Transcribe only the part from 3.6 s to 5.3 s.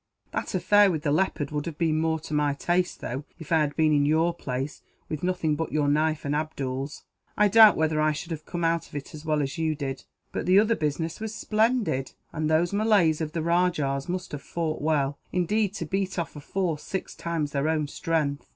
been in your place, with